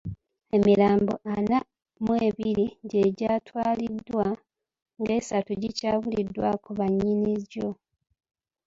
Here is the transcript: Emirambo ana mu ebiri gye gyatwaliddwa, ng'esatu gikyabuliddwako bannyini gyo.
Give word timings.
Emirambo 0.57 1.13
ana 1.35 1.57
mu 2.03 2.13
ebiri 2.27 2.65
gye 2.89 3.03
gyatwaliddwa, 3.17 4.27
ng'esatu 4.99 5.51
gikyabuliddwako 5.61 6.69
bannyini 6.79 7.33
gyo. 7.51 7.69